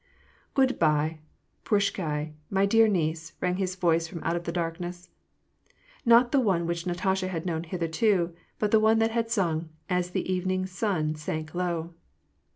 "Grood 0.55 0.79
by, 0.79 1.19
prashchdiy— 1.63 2.33
my 2.57 2.65
dear 2.65 2.87
niece," 2.87 3.33
rang 3.39 3.57
his 3.57 3.75
voice 3.75 4.07
from 4.07 4.23
out 4.23 4.43
the 4.45 4.51
darkness— 4.51 5.11
not 6.13 6.31
the 6.31 6.39
one 6.39 6.65
which 6.65 6.87
Natasha 6.87 7.27
had 7.27 7.45
known 7.45 7.65
hitherto, 7.65 8.33
but 8.57 8.71
the 8.71 8.79
one 8.79 8.97
that 8.97 9.11
had 9.11 9.29
sung," 9.29 9.69
As 9.99 10.09
the 10.09 10.27
evening 10.27 10.65
sun 10.65 11.13
sank 11.13 11.53
low." 11.53 11.93